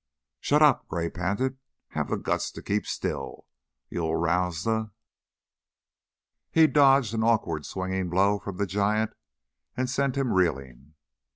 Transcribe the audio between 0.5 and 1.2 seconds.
up!" Gray